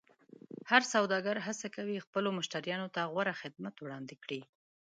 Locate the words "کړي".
4.23-4.41